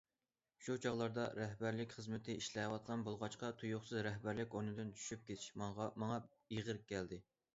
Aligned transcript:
شۇ 0.67 0.75
چاغلاردا 0.83 1.25
رەھبەرلىك 1.39 1.91
خىزمىتى 1.97 2.35
ئىشلەۋاتقان 2.39 3.03
بولغاچقا 3.09 3.51
تۇيۇقسىز 3.63 4.01
رەھبەرلىك 4.09 4.57
ئورنىدىن 4.57 4.89
چۈشۈپ 5.01 5.29
كېتىش 5.31 5.53
ماڭا 5.67 6.09
ئېغىر 6.57 6.81
كەلدى. 6.93 7.21